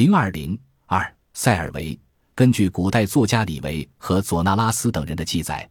[0.00, 2.00] 零二零二塞尔维。
[2.34, 5.68] 根据古代作家李维和佐纳拉斯等人的记载，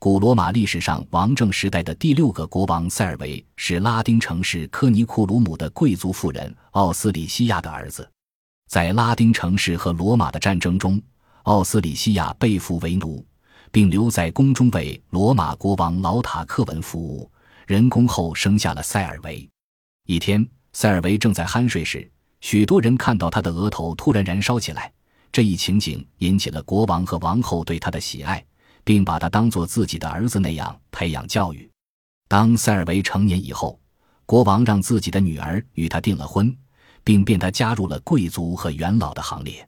[0.00, 8.10] 古罗马历史上王政时代的第六个国王塞尔维是拉丁城市科尼库鲁姆的贵族妇人奥斯里西亚的儿子。
[8.68, 11.00] 在拉丁城市和罗马的战争中，
[11.44, 13.24] 奥斯里西亚被俘为奴，
[13.70, 17.30] 并留在宫中为罗马国王劳塔克文服务。
[17.64, 19.48] 人工后生下了塞尔维。
[20.04, 22.10] 一天，塞尔维正在酣睡时，
[22.40, 24.92] 许多人看到他的额头突然燃烧起来。
[25.30, 28.44] 这一情景引起了国王和王后对他的喜爱，
[28.82, 31.70] 并把他当作自己的儿子那样培养教育。
[32.28, 33.78] 当塞尔维成年以后，
[34.24, 36.56] 国王让自己的女儿与他订了婚，
[37.04, 39.66] 并便他加入了贵族和元老的行列。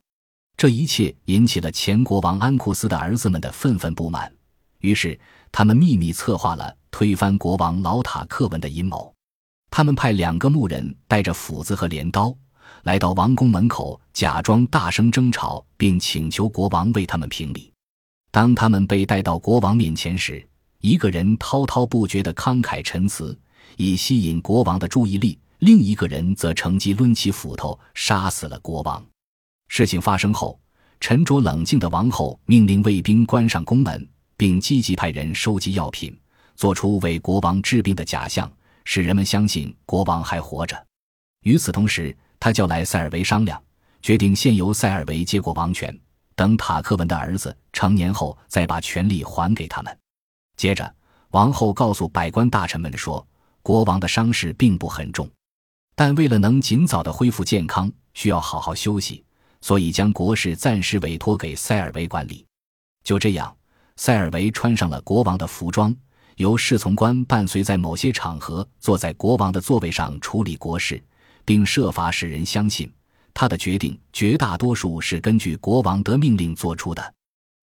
[0.56, 4.32] 这一切引起了前国王安库斯的儿子们的愤愤不满，
[4.80, 5.18] 于是
[5.52, 9.14] 他们秘密策划了推翻国王劳塔克文的阴谋。
[9.70, 12.34] 他们派两个牧人带着斧子和镰刀。
[12.82, 17.72] 来到王宫门口，假装大声争吵，并请求国王为他们评理。
[18.30, 20.46] 当他们被带到国王面前时，
[20.80, 23.38] 一个人滔滔不绝地慷慨陈词，
[23.76, 29.04] 以吸引国王的注意力；另一个人则乘机抡起斧头杀死了国王。
[29.68, 30.58] 事情发生后，
[31.00, 36.16] 沉着冷静的王后命令卫兵关上宫门，并积极派人收集药品，
[36.56, 38.50] 做出为国王治病的假象，
[38.84, 40.76] 使人们相信国王还活着。
[41.42, 43.62] 与此同时，他叫来塞尔维商量，
[44.02, 45.96] 决定先由塞尔维接过王权，
[46.34, 49.98] 等塔克文的儿子成年后再把权力还给他们。
[50.56, 50.92] 接着，
[51.32, 53.24] 王后告诉百官大臣们说，
[53.62, 55.30] 国王的伤势并不很重，
[55.94, 59.22] 但为了能尽早的恢复健康，需要好好休息，
[59.60, 62.46] 所以将国事暂时委托给塞尔维管理。
[63.04, 63.54] 就这样，
[63.96, 65.94] 塞尔维穿上了国王的服装，
[66.36, 71.02] 由侍从官伴随，在某些场合坐在国王的座位上处理国事。
[71.44, 72.92] 并设法使人相信，
[73.34, 77.14] 他的决定绝大多数是根据国王的命令做出的。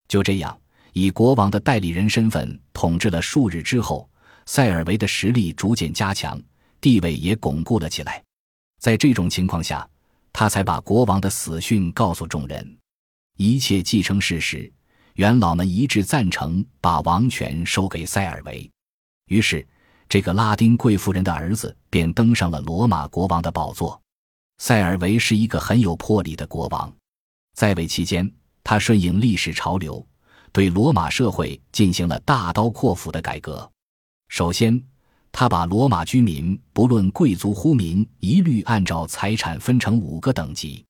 [0.07, 0.59] 就这样，
[0.93, 4.09] 以国王的代理人身份统治了数日之后，
[4.45, 6.41] 塞尔维的实力逐渐加强，
[6.81, 8.23] 地位也巩固了起来。
[8.79, 9.87] 在这种情况下，
[10.31, 12.77] 他才把国王的死讯告诉众人。
[13.37, 14.71] 一切既成事实，
[15.13, 18.69] 元老们一致赞成把王权收给塞尔维。
[19.27, 19.65] 于是。
[20.09, 24.01] 这个拉丁贵妇人的儿子便登上了罗马国王的宝座。
[24.59, 26.91] 塞尔维是一个很有魄力的国王，
[27.53, 28.31] 在位期间，
[28.63, 30.03] 他顺应历史潮流，
[30.51, 33.69] 对罗马社会进行了大刀阔斧的改革。
[34.29, 34.81] 首先，
[35.31, 40.83] 他把罗马居民不论贵族呼民，一律按照财产分成五个等级：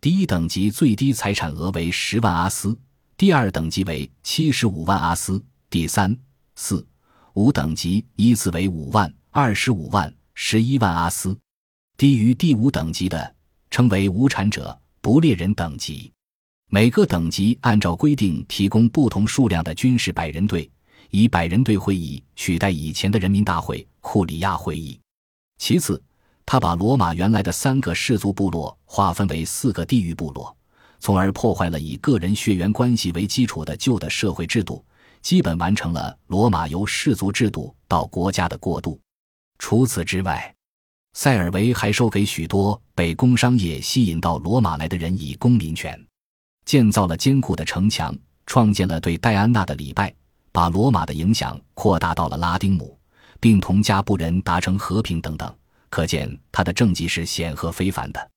[0.00, 2.78] 第一等级最低财产额为十万阿斯，
[3.16, 6.14] 第二等级为七十五万阿斯，第三、
[6.54, 6.86] 四。
[7.36, 11.38] 五等级依次为五万、二十五万、十一万阿斯，
[11.98, 13.34] 低于第五等级的
[13.70, 16.10] 称为无产者、不列人等级。
[16.70, 20.70] 每个等级按照规定提供不同数量的军事百人队，
[21.10, 24.98] 以百人队会议取代以前的人民大会库里亚会议。
[25.58, 26.02] 其次，
[26.46, 30.56] 他把罗马原来的三个氏族部落划分为四个地域部落，
[31.00, 34.82] 从而破坏了以个人血缘关系为基础的旧的社会制度。
[35.26, 38.96] 基本完成了罗马由氏族制度到国家的过渡。
[39.58, 40.54] 除此之外，
[41.14, 46.00] 塞尔维还收给许多被工商业吸引到罗马来的人以公民权，
[46.64, 48.16] 建造了坚固的城墙，
[48.46, 50.14] 创建了对戴安娜的礼拜，
[50.52, 52.96] 把罗马的影响扩大到了拉丁姆，
[53.40, 55.52] 并同加布人达成和平等等。
[55.90, 58.30] 可见他的政绩是显赫非凡的。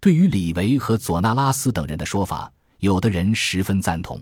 [0.00, 4.18] 对于李维和佐纳拉斯等人的说法，有的人十分赞同。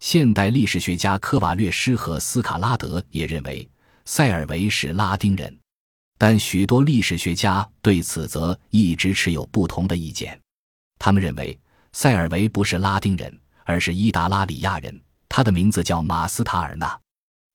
[0.00, 3.68] 现代历史学家科瓦略斯和斯卡拉德也认为
[4.04, 5.58] 塞尔维是拉丁人，
[6.18, 10.38] 但许多历史学家对此则一直持有不同的意见。
[10.98, 11.58] 他们认为
[11.92, 15.00] 塞尔维不是拉丁人，而是伊达拉里亚人。
[15.28, 17.00] 他的名字叫马斯塔尔纳，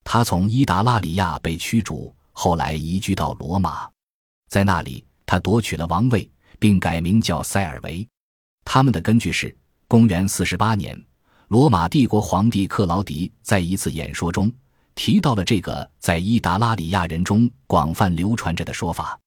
[0.04, 3.88] 他从伊达拉里亚被驱逐，后来移居到罗马，
[4.48, 8.06] 在那里他夺取了王位，并改名叫塞尔维。
[8.64, 9.56] 他们的根据是
[9.88, 11.00] 公元四十八年。
[11.50, 14.52] 罗马帝国皇帝克劳迪在一次演说中
[14.94, 19.18] 提到了这个在伊达拉里亚人中广泛流传着的说法，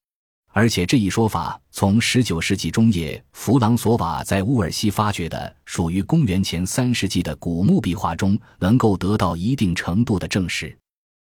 [0.53, 10.73] 而且这一说法从19世纪中叶弗朗索瓦在乌尔西发掘的属于公元前三世纪的古墓壁画中能够得到一定程度的证实。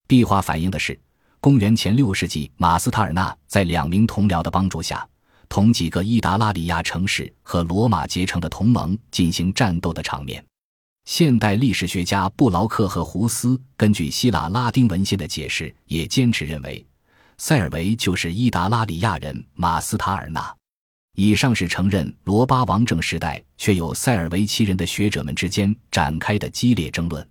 [0.06, 0.96] 壁画反映的是
[1.40, 5.04] 公元前六世纪马斯塔尔纳在两名同僚的帮助下，
[5.48, 10.40] 同几个伊达拉里亚城市和罗马结成的同盟进行战斗的场面。
[11.04, 16.84] 现代历史学家布劳克和胡斯根据希腊拉丁文献的解释，也坚持认为，
[17.36, 20.54] 塞尔维就是伊达拉里亚人马斯塔尔纳。
[21.16, 27.24] 以上是承认罗巴王政时代却有塞尔维奇人的学者们之间展开的激烈争论。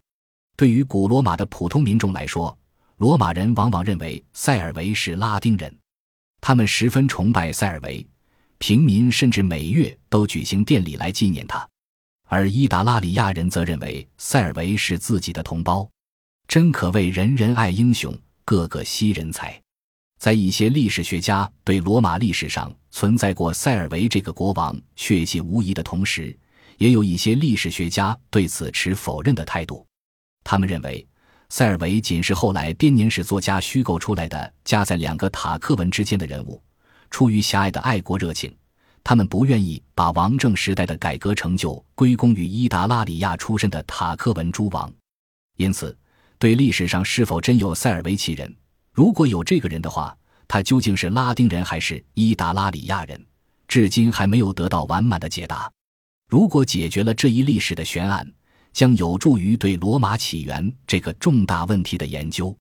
[0.56, 2.56] 对于古罗马的普通民众来说，
[2.98, 5.76] 罗马人往往认为塞尔维是拉丁人，
[6.40, 8.06] 他们十分崇拜塞尔维，
[8.60, 11.68] 平民甚至每月都举行典礼来纪念他。
[12.34, 15.88] 而伊达拉里亚人则认为塞尔维是自己的同胞，
[16.48, 18.12] 真可谓人人爱英雄，
[18.44, 19.62] 个个惜人才。
[20.18, 26.36] 在一些历史学家对罗马历史上存在过塞尔维这个国王确信无疑的同时，
[26.80, 29.86] 也有一些历史学家对此持否认的态度。
[30.44, 31.08] 他们认为，
[31.50, 36.60] 塞尔维仅是后来编年史作家虚构出来的夹在两个塔克文之间的人物，
[37.12, 38.52] 出于狭隘的爱国热情。
[39.04, 44.92] 他们不愿意把王政时代的改革成就归功于伊达拉里亚出身的塔克文诸王，
[45.58, 45.96] 因此，
[46.40, 48.56] 对历史上是否真有塞尔维奇人，
[48.94, 50.16] 如果有这个人的话，
[50.48, 53.26] 他究竟是拉丁人还是伊达拉里亚人，
[53.68, 55.70] 至今还没有得到完满的解答。
[56.30, 58.26] 如果解决了这一历史的悬案，
[58.72, 62.56] 将有助于对罗马起源这个重大问题的研究。